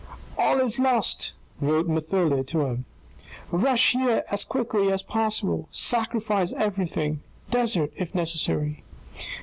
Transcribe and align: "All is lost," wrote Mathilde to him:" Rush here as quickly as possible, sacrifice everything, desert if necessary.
"All 0.39 0.59
is 0.59 0.79
lost," 0.79 1.33
wrote 1.59 1.85
Mathilde 1.87 2.47
to 2.47 2.61
him:" 2.61 2.85
Rush 3.51 3.91
here 3.91 4.23
as 4.31 4.43
quickly 4.43 4.91
as 4.91 5.03
possible, 5.03 5.67
sacrifice 5.69 6.51
everything, 6.53 7.21
desert 7.51 7.93
if 7.95 8.15
necessary. 8.15 8.81